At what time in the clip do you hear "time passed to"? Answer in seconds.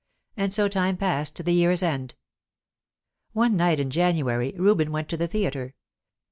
0.67-1.43